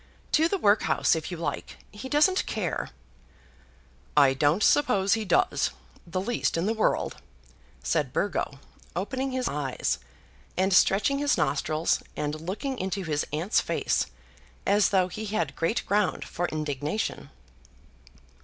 "To 0.31 0.47
the 0.47 0.57
workhouse, 0.57 1.15
if 1.15 1.29
you 1.29 1.37
like. 1.37 1.77
He 1.91 2.09
doesn't 2.09 2.47
care." 2.47 2.89
"I 4.17 4.33
don't 4.33 4.63
suppose 4.63 5.13
he 5.13 5.25
does; 5.25 5.69
the 6.07 6.19
least 6.19 6.57
in 6.57 6.65
the 6.65 6.73
world," 6.73 7.17
said 7.83 8.11
Burgo, 8.11 8.59
opening 8.95 9.29
his 9.31 9.47
eyes, 9.47 9.99
and 10.57 10.73
stretching 10.73 11.19
his 11.19 11.37
nostrils, 11.37 12.01
and 12.15 12.41
looking 12.41 12.79
into 12.79 13.03
his 13.03 13.27
aunt's 13.31 13.61
face 13.61 14.07
as 14.65 14.89
though 14.89 15.07
he 15.07 15.25
had 15.25 15.55
great 15.55 15.85
ground 15.85 16.25
for 16.25 16.47
indignation. 16.47 17.29